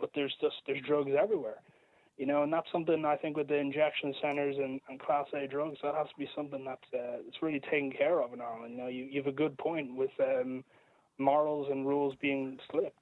[0.00, 1.62] but there's just there's drugs everywhere
[2.16, 5.46] you know, and that's something I think with the injection centers and, and class A
[5.46, 8.72] drugs, that has to be something that's uh, it's really taken care of in Ireland.
[8.72, 10.64] You know, you, you have a good point with um,
[11.18, 12.98] morals and rules being slipped.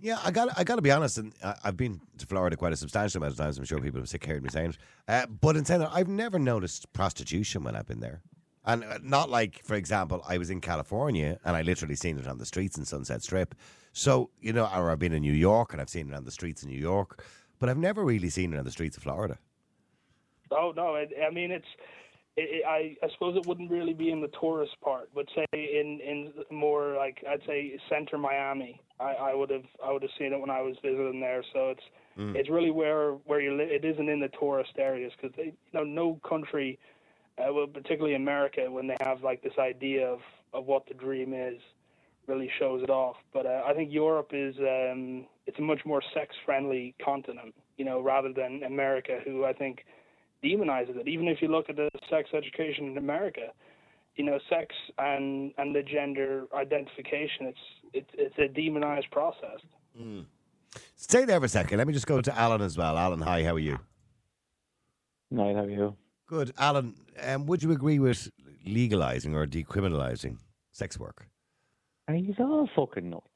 [0.00, 2.72] Yeah, I got I got to be honest, and I- I've been to Florida quite
[2.72, 3.58] a substantial amount of times.
[3.58, 6.08] I'm sure people have sick heard me saying it, uh, but in saying that, I've
[6.08, 8.22] never noticed prostitution when I've been there,
[8.64, 12.26] and uh, not like, for example, I was in California and I literally seen it
[12.26, 13.54] on the streets in Sunset Strip.
[13.92, 16.30] So you know, or I've been in New York and I've seen it on the
[16.30, 17.22] streets in New York,
[17.58, 19.38] but I've never really seen it on the streets of Florida.
[20.50, 21.66] Oh no, it, I mean it's.
[22.36, 25.46] It, it, I, I suppose it wouldn't really be in the tourist part, but say
[25.52, 30.10] in in more like I'd say center Miami, I, I would have I would have
[30.18, 31.42] seen it when I was visiting there.
[31.52, 31.82] So it's
[32.36, 35.84] it's really where where you li- it isn't in the tourist areas because you know
[35.84, 36.78] no country,
[37.38, 40.20] uh, well particularly America when they have like this idea of
[40.52, 41.60] of what the dream is,
[42.26, 43.16] really shows it off.
[43.32, 47.84] But uh, I think Europe is um, it's a much more sex friendly continent, you
[47.84, 49.84] know, rather than America, who I think
[50.44, 51.08] demonizes it.
[51.08, 53.52] Even if you look at the sex education in America,
[54.16, 57.58] you know, sex and and the gender identification, it's
[57.92, 59.60] it's it's a demonized process.
[60.96, 61.78] Stay there for a second.
[61.78, 62.96] Let me just go to Alan as well.
[62.96, 63.78] Alan, hi, how are you?
[65.30, 65.96] Night, how are you?
[66.26, 66.52] Good.
[66.58, 68.30] Alan, um, would you agree with
[68.66, 70.38] legalising or decriminalising
[70.72, 71.26] sex work?
[72.06, 73.26] And he's all fucking nuts.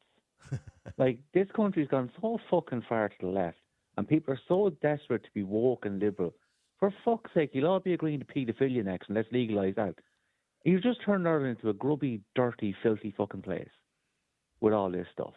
[0.99, 3.59] like, this country's gone so fucking far to the left,
[3.97, 6.35] and people are so desperate to be woke and liberal.
[6.79, 9.95] For fuck's sake, you'll all be agreeing to paedophilia next, and let's legalise that.
[10.65, 13.69] You've just turned Ireland into a grubby, dirty, filthy fucking place
[14.65, 15.35] with all this stuff.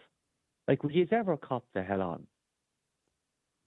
[0.67, 2.25] Like, would you ever cop the hell on?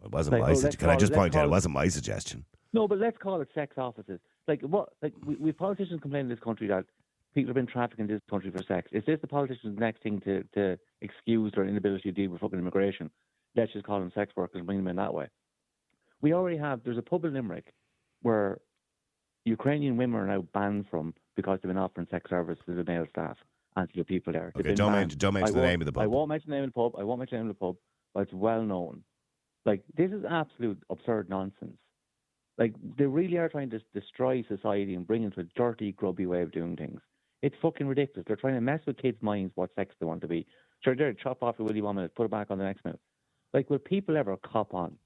[0.02, 0.80] It wasn't Like, my oh, suggestion.
[0.80, 2.44] Can I just point out it call- wasn't my suggestion?
[2.72, 4.20] No, but let's call it sex offices.
[4.48, 4.90] Like what?
[5.02, 6.84] Like we, we politicians complain in this country that
[7.34, 8.88] people have been trafficking in this country for sex.
[8.92, 12.58] Is this the politicians' next thing to, to excuse their inability to deal with fucking
[12.58, 13.10] immigration?
[13.54, 15.28] Let's just call them sex workers and bring them in that way.
[16.22, 16.80] We already have.
[16.84, 17.74] There's a pub in Limerick
[18.22, 18.58] where
[19.44, 23.06] Ukrainian women are now banned from because they've been offering sex services to the male
[23.10, 23.36] staff
[23.76, 24.52] and to the people there.
[24.56, 26.02] Okay, don't mention- don't mention I the name of the pub.
[26.02, 26.94] I won't mention the name of the pub.
[26.98, 27.76] I won't mention the name of the pub,
[28.14, 29.04] but it's well known.
[29.66, 31.76] Like this is absolute absurd nonsense.
[32.58, 36.26] Like they really are trying to destroy society and bring it to a dirty, grubby
[36.26, 37.00] way of doing things.
[37.42, 38.24] It's fucking ridiculous.
[38.26, 40.46] They're trying to mess with kids' minds what sex they want to be.
[40.84, 43.00] Sure, they're chop off your willy one minute, put it back on the next minute.
[43.52, 44.96] Like, will people ever cop on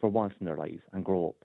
[0.00, 1.36] for once in their lives and grow up?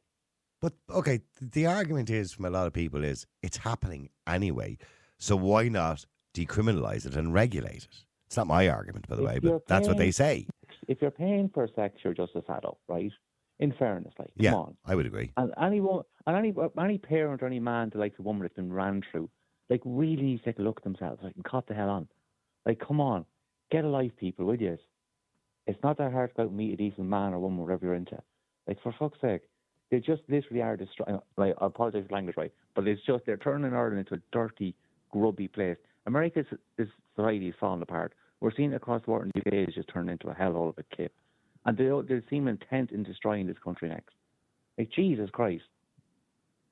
[0.61, 4.77] But okay, the argument is from a lot of people is it's happening anyway.
[5.17, 8.03] So why not decriminalise it and regulate it?
[8.27, 10.47] It's not my argument, by the If way, but that's what they say.
[10.87, 13.11] If you're paying for sex, you're just a sado, right?
[13.59, 14.77] In fairness, like, Yeah, come on.
[14.85, 15.31] I would agree.
[15.37, 18.73] And any and any any parent or any man that likes a woman that's been
[18.73, 19.29] ran through,
[19.69, 22.07] like really needs to take a look at themselves, like and cop the hell on.
[22.65, 23.25] Like, come on,
[23.71, 24.77] get a life, people, will you?
[25.67, 28.21] It's not that hard to go meet a decent man or woman, whatever you're into.
[28.67, 29.41] Like, for fuck's sake,
[29.91, 31.19] they just literally are destroying.
[31.37, 32.51] Like, I apologize for language, right?
[32.75, 34.75] But it's just they're turning Ireland into a dirty,
[35.11, 35.77] grubby place.
[36.05, 36.45] America's
[36.77, 38.13] this society is falling apart.
[38.39, 40.77] We're seeing across the world, and the UK is just turned into a hellhole of
[40.77, 41.13] a kip.
[41.65, 44.13] And they they seem intent in destroying this country next.
[44.77, 45.63] Like Jesus Christ.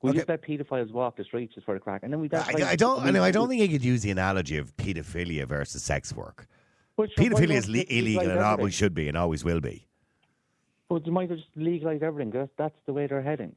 [0.02, 0.18] We Okay.
[0.18, 2.28] just let paedophiles walk the streets just for the crack, and then we.
[2.32, 3.02] I, like- I don't.
[3.02, 3.22] I know.
[3.22, 6.46] I don't think you could use the analogy of paedophilia versus sex work.
[6.96, 9.86] But Paedophilia is le- illegal and always should be and always will be.
[10.90, 12.30] But you might just legalise everything.
[12.32, 13.54] That's, that's the way they're heading.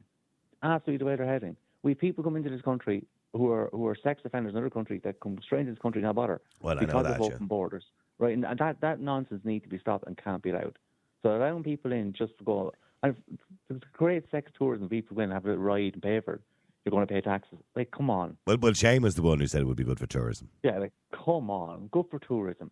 [0.62, 1.54] Absolutely the way they're heading.
[1.82, 3.04] We people come into this country
[3.36, 6.00] who are who are sex offenders in other countries that come straight into this country
[6.00, 7.34] and not bother Well, I know because that, of yeah.
[7.34, 7.84] open borders,
[8.18, 8.34] right?
[8.34, 10.78] And that that nonsense needs to be stopped and can't be allowed.
[11.22, 12.72] So allowing people in just to go
[13.02, 14.88] and great sex tourism.
[14.88, 16.40] People go in and have a ride and pay for it.
[16.84, 17.58] You're going to pay taxes.
[17.74, 18.36] Like, come on.
[18.46, 20.50] Well, well, Shane was the one who said it would be good for tourism.
[20.62, 21.88] Yeah, like, come on.
[21.90, 22.70] Good for tourism.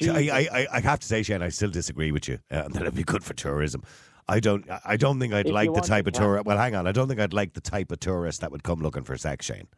[0.00, 2.82] I, I, I, I have to say, Shane, I still disagree with you uh, that
[2.82, 3.84] it'd be good for tourism.
[4.28, 4.64] I don't.
[4.84, 6.46] I don't think I'd If like the type of plan- tourist.
[6.46, 6.86] Well, hang on.
[6.86, 9.46] I don't think I'd like the type of tourist that would come looking for sex,
[9.46, 9.68] Shane.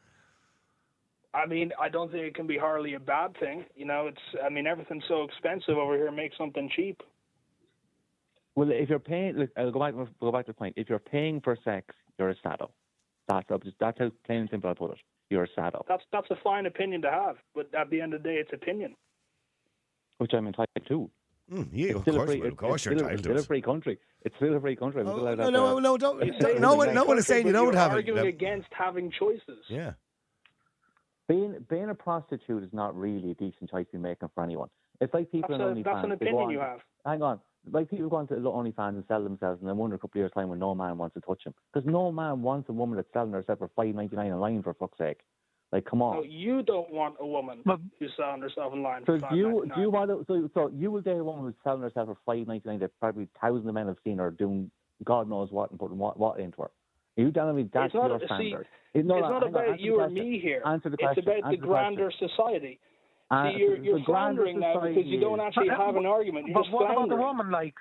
[1.33, 3.65] I mean, I don't think it can be hardly a bad thing.
[3.75, 4.21] You know, it's.
[4.45, 6.11] I mean, everything's so expensive over here.
[6.13, 7.01] Make something cheap.
[8.55, 10.75] Well, if you're paying, look, I'll go back, go back to the point.
[10.77, 12.71] If you're paying for sex, you're a sado.
[13.27, 14.99] That's up- that's how plain and simple I put it.
[15.31, 18.23] You're a sado, That's that's a fine opinion to have, but at the end of
[18.23, 18.95] the day, it's opinion.
[20.19, 21.11] which I'm entitled to.
[21.53, 23.13] Mm, yeah, It's of still a course, free, well, of course, it's you're still, entitled
[23.21, 23.99] it's to still a free country.
[24.23, 25.03] It's still a free country.
[25.05, 25.81] Oh, still allowed no, have no, that.
[25.83, 26.25] no, don't.
[26.27, 27.95] You say No one, a no one is saying you but don't you're have it.
[27.97, 29.59] arguing against having choices.
[29.69, 29.93] Yeah.
[31.29, 34.69] Being being a prostitute is not really a decent choice to be making for anyone.
[35.01, 35.85] It's like people That's, in a, OnlyFans.
[35.85, 36.81] that's an opinion on- you have.
[37.05, 37.41] Hang on.
[37.71, 40.23] Like people go on to OnlyFans and sell themselves, and then wonder a couple of
[40.23, 41.55] years' time when no man wants to touch them.
[41.73, 44.75] Because no man wants a woman that's selling herself for five ninety nine online for
[44.75, 45.21] fuck's sake.
[45.75, 46.15] Like, come on.
[46.19, 49.69] No, you don't want a woman But- who's selling herself in line So do you
[49.75, 49.93] do you $5.99.
[49.93, 52.69] want to, so so you will date a woman who's selling herself for five ninety
[52.69, 54.71] nine that probably thousands of men have seen her doing
[55.03, 56.71] God knows what and putting what, what into her.
[57.19, 58.55] Are you telling me that's It's not- your see.
[58.55, 60.63] It's It- no, no, not hang on, about you or me here.
[60.65, 61.19] Answer the question.
[61.19, 62.79] It's about the Answer the grander society.
[63.33, 66.47] Uh, See, you're, the you're floundering now because you don't actually But, have an argument.
[66.47, 67.51] You're But just what about the woman?
[67.51, 67.75] Like,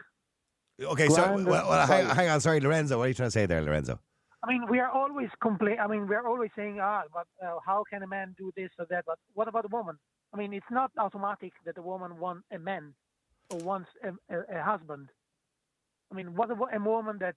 [0.82, 2.42] Okay, so well, well, hang, hang on.
[2.42, 2.98] Sorry, Lorenzo.
[2.98, 4.00] What are you trying to say there, Lorenzo?
[4.44, 5.78] I mean, we are always complain.
[5.80, 8.70] I mean, we are always saying, ah, but uh, how can a man do this
[8.78, 9.06] or that?
[9.06, 9.98] But what about a woman?
[10.34, 12.94] I mean, it's not automatic that a woman wants a man
[13.50, 15.10] or wants a, a, a husband.
[16.12, 17.36] I mean, what about a woman that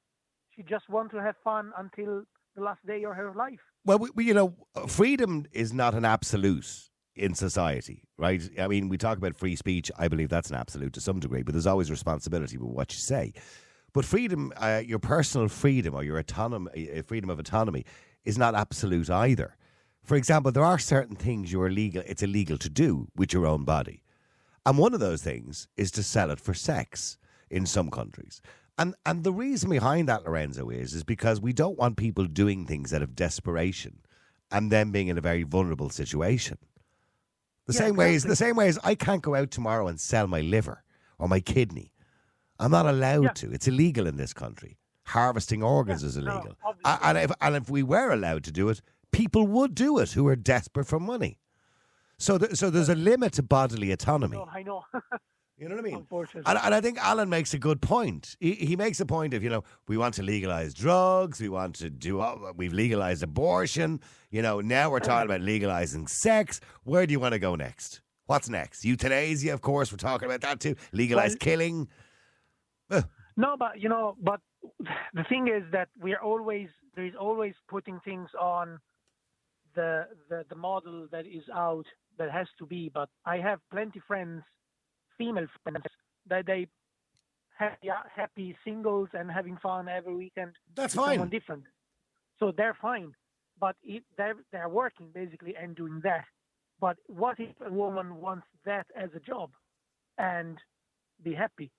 [0.54, 2.24] she just wants to have fun until
[2.56, 3.60] the last day of her life?
[3.84, 4.54] Well, we, we, you know,
[4.88, 6.66] freedom is not an absolute
[7.14, 8.42] in society, right?
[8.58, 9.92] I mean, we talk about free speech.
[9.96, 12.98] I believe that's an absolute to some degree, but there's always responsibility with what you
[12.98, 13.32] say.
[13.96, 17.86] But freedom, uh, your personal freedom or your autonomy, uh, freedom of autonomy,
[18.26, 19.56] is not absolute either.
[20.02, 22.02] For example, there are certain things you are legal.
[22.04, 24.02] It's illegal to do with your own body,
[24.66, 27.16] and one of those things is to sell it for sex
[27.48, 28.42] in some countries.
[28.76, 32.66] And and the reason behind that, Lorenzo, is is because we don't want people doing
[32.66, 34.00] things out of desperation
[34.50, 36.58] and then being in a very vulnerable situation.
[37.66, 39.98] The Yeah, same way as the same way as I can't go out tomorrow and
[39.98, 40.84] sell my liver
[41.18, 41.92] or my kidney.
[42.58, 43.30] I'm not allowed Yeah.
[43.30, 43.52] to.
[43.52, 44.78] It's illegal in this country.
[45.04, 46.56] Harvesting organs Yeah, is illegal.
[46.84, 48.80] A- and if and if we were allowed to do it,
[49.12, 51.38] people would do it who are desperate for money.
[52.18, 54.36] So th- so there's a limit to bodily autonomy.
[54.36, 54.84] No, I know.
[55.58, 55.96] You know what I mean?
[55.96, 56.42] Unfortunately.
[56.50, 58.36] And, and I think Alan makes a good point.
[58.40, 61.40] He, he makes a point of, you know, we want to legalize drugs.
[61.40, 64.00] We want to do, all- we've legalized abortion.
[64.30, 66.60] You know, now we're talking about legalizing sex.
[66.84, 68.02] Where do you want to go next?
[68.26, 68.84] What's next?
[68.84, 70.76] Euthanasia, of course, we're talking about that too.
[70.92, 71.88] Legalize Well- killing.
[73.36, 74.40] No, but you know, but
[75.14, 78.78] the thing is that we are always there is always putting things on
[79.74, 81.86] the the the model that is out
[82.18, 82.90] that has to be.
[82.92, 84.42] But I have plenty friends,
[85.18, 85.84] female friends,
[86.28, 86.66] that they
[87.58, 90.52] happy happy singles and having fun every weekend.
[90.74, 91.28] That's with Someone fine.
[91.28, 91.64] different,
[92.38, 93.12] so they're fine.
[93.60, 96.24] But if they're they're working basically and doing that.
[96.80, 99.50] But what if a woman wants that as a job,
[100.18, 100.58] and
[101.22, 101.70] be happy?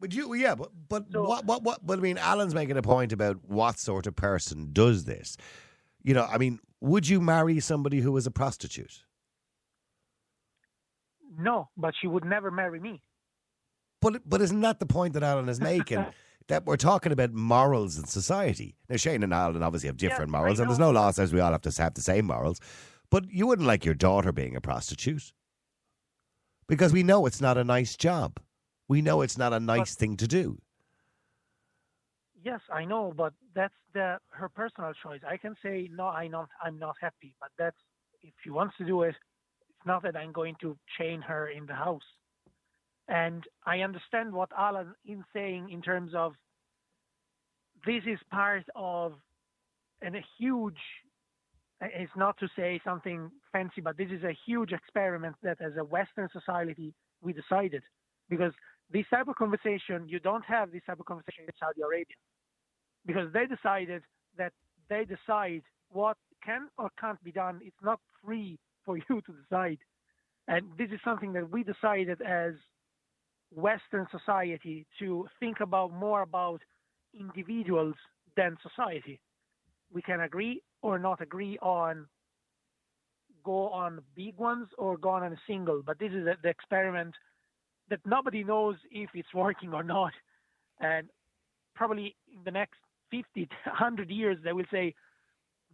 [0.00, 2.82] But you, yeah, but, but So- what, what, what, but I mean, Alan's making a
[2.82, 5.36] point about what sort of person does this.
[6.02, 9.00] You know, I mean, would you marry somebody who was a prostitute?
[11.36, 13.02] No, but she would never marry me.
[14.00, 16.04] But but isn't that the point that Alan is making?
[16.48, 18.76] that we're talking about morals in society.
[18.88, 21.40] Now Shane and Alan obviously have different I morals, and there's no law says we
[21.40, 22.60] all have to have the same morals.
[23.10, 25.32] But you wouldn't like your daughter being a prostitute.
[26.66, 28.38] Because we know it's not a nice job.
[28.88, 30.58] We know it's not a nice thing to do.
[32.44, 35.20] Yes, I know, but that's the her personal choice.
[35.26, 37.76] I can say no, I not I'm not happy, but that's
[38.22, 39.14] if she wants to do it.
[39.70, 42.02] It's not that I'm going to chain her in the house.
[43.08, 46.34] And I understand what Alan is saying in terms of
[47.86, 49.14] this is part of
[50.02, 50.78] and a huge.
[51.80, 55.84] It's not to say something fancy, but this is a huge experiment that, as a
[55.84, 57.82] Western society, we decided
[58.30, 58.52] because
[58.92, 62.16] this type of conversation you don't have this type of conversation in Saudi Arabia
[63.06, 64.02] because they decided
[64.36, 64.52] that
[64.88, 67.60] they decide what can or can't be done.
[67.64, 69.78] It's not free for you to decide.
[70.46, 72.54] And this is something that we decided as
[73.50, 76.60] Western society to think about more about
[77.18, 77.94] individuals
[78.36, 79.20] than society.
[79.92, 82.06] We can agree or not agree on
[83.44, 87.14] go on big ones or go on a single, but this is the experiment
[87.90, 90.12] that nobody knows if it's working or not.
[90.80, 91.08] And
[91.74, 92.78] probably in the next
[93.10, 94.94] 50, 100 years, they will say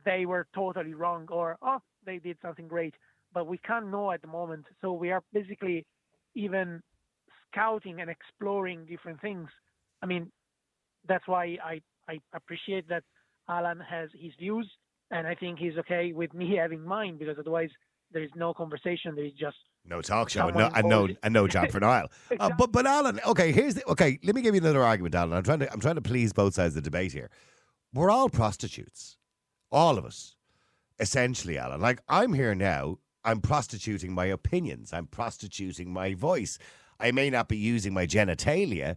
[0.04, 2.94] they were totally wrong or, oh, they did something great.
[3.32, 4.66] But we can't know at the moment.
[4.80, 5.86] So we are basically
[6.34, 6.82] even
[7.50, 9.48] scouting and exploring different things.
[10.02, 10.30] I mean,
[11.08, 13.04] that's why I, I appreciate that
[13.48, 14.68] Alan has his views.
[15.12, 17.70] And I think he's okay with me having mine because otherwise
[18.12, 19.14] there is no conversation.
[19.14, 21.48] There is just No talk show, and no, Someone and no, calls it- and no
[21.48, 22.08] job for Niall.
[22.38, 24.18] Uh, but but Alan, okay, here's the okay.
[24.22, 25.32] Let me give you another argument, Alan.
[25.36, 27.30] I'm trying to I'm trying to please both sides of the debate here.
[27.92, 29.16] We're all prostitutes,
[29.72, 30.36] all of us,
[31.00, 31.80] essentially, Alan.
[31.80, 32.98] Like I'm here now.
[33.24, 34.92] I'm prostituting my opinions.
[34.92, 36.58] I'm prostituting my voice.
[36.98, 38.96] I may not be using my genitalia,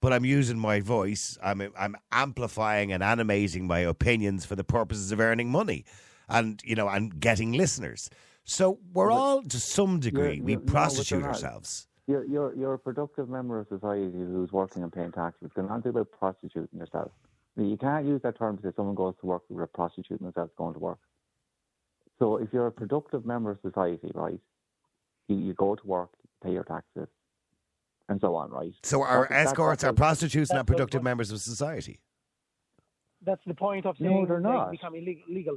[0.00, 1.38] but I'm using my voice.
[1.42, 5.84] I'm I'm amplifying and animating my opinions for the purposes of earning money,
[6.28, 8.10] and you know, and getting listeners.
[8.44, 11.88] So we're But all, to some degree, you're- we no, but prostitute you're ourselves.
[12.06, 15.40] You're, you're, you're a productive member of society who's working and paying taxes.
[15.46, 17.10] It's not to be about prostituting yourself.
[17.56, 20.52] You can't use that term to say someone goes to work who are prostituting themselves
[20.58, 20.98] going to work.
[22.18, 24.38] So if you're a productive member of society, right,
[25.28, 26.10] you, you go to work,
[26.42, 27.08] pay your taxes,
[28.10, 28.72] and so on, right?
[28.82, 32.00] So our That- that- escorts that's are prostitutes, not productive members of society.
[33.22, 34.70] that's the point of No, saying they're they not.
[34.70, 35.56] become illegal.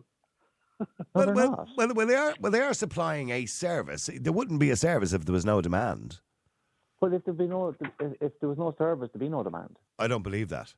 [0.80, 1.06] Legal.
[1.16, 1.70] No, well, they're well, not.
[1.78, 2.36] well, well, they are.
[2.40, 4.10] Well, they are supplying a service.
[4.14, 6.20] There wouldn't be a service if there was no demand.
[7.02, 9.78] Well, if there be no, if, if there was no service, there'd be no demand.
[10.00, 10.74] I don't believe that.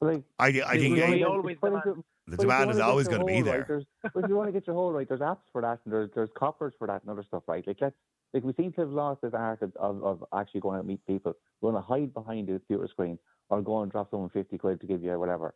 [0.00, 1.84] Like, I, I We think only always but demand.
[1.84, 3.82] the but if you demand is always going to be hole right, there.
[4.14, 6.10] but if you want to get your whole right, there's apps for that, and there's
[6.14, 7.66] there's coppers for that, and other stuff, right?
[7.66, 7.96] Like let's
[8.34, 10.88] like we seem to have lost this art of, of, of actually going out and
[10.88, 11.34] meet people.
[11.60, 13.18] We want to hide behind a computer screen
[13.50, 15.54] or go and drop someone fifty quid to give you whatever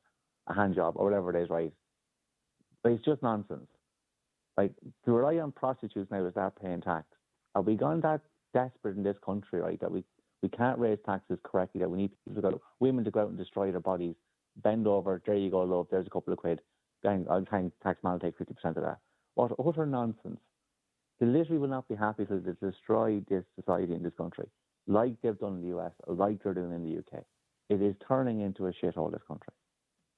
[0.48, 1.72] a hand job or whatever it is, right?
[2.82, 3.68] But it's just nonsense.
[4.56, 4.72] Like
[5.04, 7.06] to rely on prostitutes now to start paying tax.
[7.56, 8.20] Have we gone that
[8.54, 9.80] desperate in this country, right?
[9.80, 10.04] That we
[10.42, 11.80] we can't raise taxes correctly.
[11.80, 14.16] That we need people to go, women to go out and destroy their bodies,
[14.62, 15.22] bend over.
[15.26, 15.88] There you go, love.
[15.90, 16.60] There's a couple of quid.
[17.02, 18.98] Then I'll try and tax man take fifty percent of that.
[19.34, 20.40] What utter nonsense!
[21.20, 24.48] They literally will not be happy to destroy this society in this country.
[24.86, 27.24] like they've done in the US, like they're doing in the UK.
[27.70, 29.52] It is turning into a shithole, this country.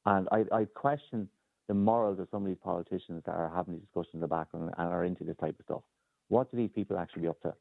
[0.07, 1.29] And I, I question
[1.69, 4.71] the morals of some of these politicians that are having these discussions in the background
[4.77, 5.83] and are into this type of stuff.
[6.29, 7.55] What do these people actually be up to?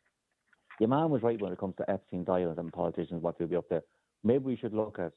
[0.80, 3.56] Your man was right when it comes to Epstein's Island and politicians, what they'll be
[3.56, 3.82] up to.
[4.24, 5.12] Maybe we should look at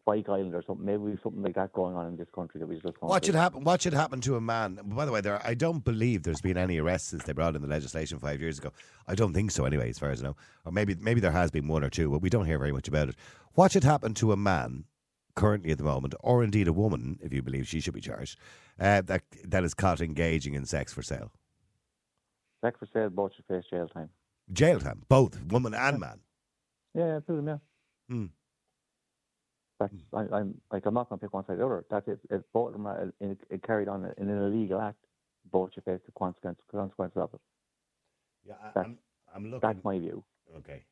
[0.00, 0.84] Spike Island or something.
[0.84, 3.64] Maybe something like that going on in this country that we just What should happen?
[3.64, 4.80] What should happen to a man?
[4.84, 7.62] By the way, there I don't believe there's been any arrests since they brought in
[7.62, 8.72] the legislation five years ago.
[9.06, 10.36] I don't think so, anyway, as far as I know.
[10.64, 12.88] Or maybe maybe there has been one or two, but we don't hear very much
[12.88, 13.16] about it.
[13.54, 14.84] What should happen to a man
[15.40, 18.38] currently at the moment, or indeed a woman, if you believe she should be charged,
[18.78, 19.22] uh, that
[19.52, 21.32] that is caught engaging in sex for sale?
[22.62, 24.10] Sex for sale, both should face jail time.
[24.52, 26.20] Jail time, both woman and man.
[26.94, 27.58] Yeah, yeah, two of them, yeah.
[28.14, 28.26] Hmm.
[29.78, 31.84] That's, I, I'm like I'm not going to pick one side or the other.
[31.90, 32.20] That's it.
[32.28, 35.02] If both of them are in, in, carried on in an illegal act,
[35.50, 37.40] both should face the consequence, consequences of it.
[38.46, 38.98] Yeah, I, That's- I'm,
[39.34, 39.66] I'm looking.
[39.68, 40.22] That's my view.
[40.58, 40.84] Okay.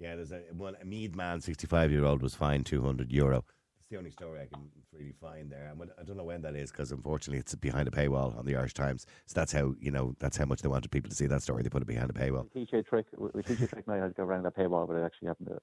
[0.00, 3.12] Yeah, there's a one a Meath man, sixty five year old, was fined two hundred
[3.12, 3.44] euro.
[3.78, 5.68] It's the only story I can really find there.
[5.70, 8.56] And I don't know when that is because unfortunately it's behind a paywall on the
[8.56, 9.06] Irish Times.
[9.26, 11.62] So that's how you know that's how much they wanted people to see that story.
[11.62, 12.46] They put it behind a paywall.
[12.54, 13.06] We teach you a trick.
[13.16, 15.04] We we teach you a trick now how to go around that paywall, but it
[15.04, 15.60] actually happened uh, to.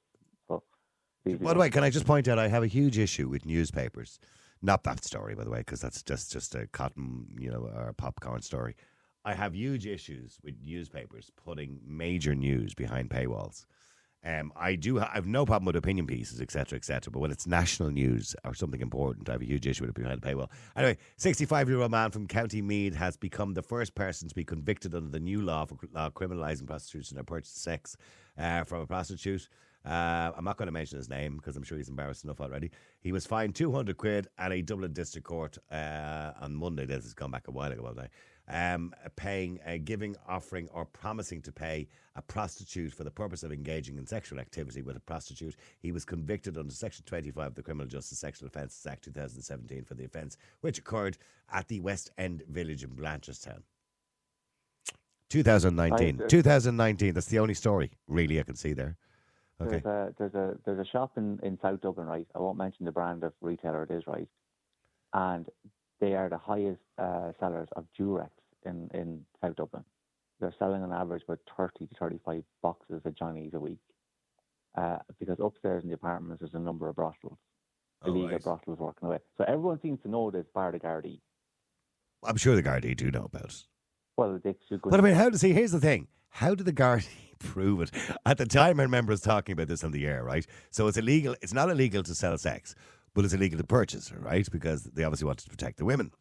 [0.47, 0.63] So,
[1.25, 3.45] it's By the way, can I just point out I have a huge issue with
[3.45, 4.19] newspapers.
[4.61, 7.93] Not that story, by the way, because that's just just a cotton, you know, or
[7.93, 8.75] popcorn story.
[9.25, 13.65] I have huge issues with newspapers putting major news behind paywalls.
[14.23, 14.99] Um, I do.
[14.99, 17.11] I have no problem with opinion pieces, etc., etc.
[17.11, 19.95] But when it's national news or something important, I have a huge issue with it
[19.95, 20.49] behind the paywall.
[20.75, 25.09] Anyway, sixty-five-year-old man from County Meath has become the first person to be convicted under
[25.09, 27.95] the new law for law criminalising prostitution or purchase sex
[28.37, 29.47] uh, from a prostitute.
[29.85, 32.71] Uh, I'm not going to mention his name because I'm sure he's embarrassed enough already.
[32.99, 36.85] He was fined 200 quid at a Dublin District Court uh, on Monday.
[36.85, 38.11] This has gone back a while ago, it?
[38.49, 43.51] Um, paying, uh, giving, offering, or promising to pay a prostitute for the purpose of
[43.51, 45.55] engaging in sexual activity with a prostitute.
[45.79, 49.95] He was convicted under Section 25 of the Criminal Justice Sexual Offences Act 2017 for
[49.95, 51.17] the offence, which occurred
[51.51, 53.63] at the West End Village in Blanchardstown.
[55.29, 56.21] 2019.
[56.21, 57.13] I- 2019.
[57.13, 58.95] That's the only story, really, I can see there.
[59.59, 59.81] Okay.
[59.83, 62.27] There's a there's a there's a shop in, in South Dublin, right?
[62.35, 64.27] I won't mention the brand of retailer it is, right?
[65.13, 65.47] And
[65.99, 68.29] they are the highest uh, sellers of Durex
[68.65, 69.83] in, in South Dublin.
[70.39, 73.79] They're selling on average about thirty to thirty five boxes of Johnny's a week.
[74.77, 77.37] Uh, because upstairs in the apartments there's a number of brothels,
[78.03, 78.43] Oh, illegal right.
[78.43, 79.17] brothels working away.
[79.39, 81.19] So everyone seems to know this bar the Gardaí.
[82.23, 83.63] I'm sure the Gardaí do know about it.
[84.17, 84.91] Well, they should go.
[84.91, 85.53] But I mean, how to see?
[85.53, 87.07] Here's the thing: how did the Gardaí
[87.39, 87.91] prove it?
[88.25, 90.45] At the time, I remember us talking about this on the air, right?
[90.69, 91.35] So it's illegal.
[91.41, 92.75] It's not illegal to sell sex,
[93.17, 94.47] but it's illegal to purchase, right?
[94.51, 96.11] Because they obviously wanted to protect the women.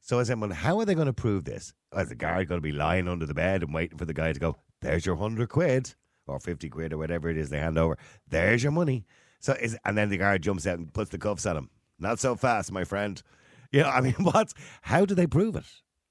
[0.00, 1.74] So I said, well, how are they going to prove this?
[1.96, 4.32] Is the guard going to be lying under the bed and waiting for the guy
[4.32, 4.56] to go?
[4.80, 5.96] There's your hundred quid
[6.28, 7.98] or fifty quid or whatever it is they hand over.
[8.28, 9.06] There's your money.
[9.40, 11.70] So is and then the guard jumps out and puts the cuffs on him.
[11.98, 13.20] Not so fast, my friend.
[13.72, 15.64] You know, I mean, what's how do they prove it?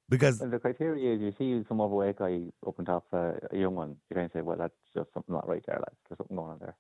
[0.10, 3.76] Because the criteria is you see some overweight guy up on top of a young
[3.76, 5.78] one, you can say, well, that's just something not right there.
[5.78, 6.76] Like, there's something going on there.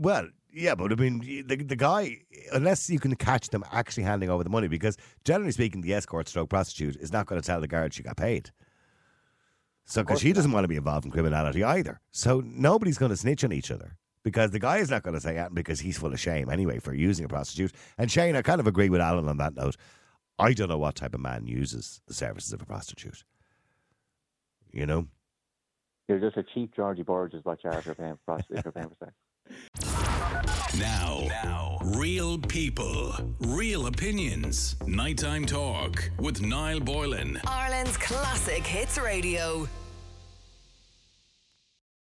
[0.00, 2.22] Well, yeah, but I mean, the, the guy,
[2.54, 6.26] unless you can catch them actually handing over the money, because generally speaking, the escort
[6.26, 8.50] stroke prostitute is not going to tell the guard she got paid.
[9.84, 12.00] So, because she doesn't want to be involved in criminality either.
[12.12, 15.20] So, nobody's going to snitch on each other because the guy is not going to
[15.20, 17.72] say anything because he's full of shame anyway for using a prostitute.
[17.98, 19.76] And Shane, I kind of agree with Alan on that note.
[20.38, 23.24] I don't know what type of man uses the services of a prostitute.
[24.72, 25.08] You know?
[26.08, 28.60] You're just a cheap Georgie Burge is what you are if you're paying for prostitutes,
[28.60, 29.86] if you're paying for sex.
[30.78, 34.76] Now, now, real people, real opinions.
[34.86, 37.40] Nighttime talk with Niall Boylan.
[37.44, 39.68] Ireland's classic hits radio.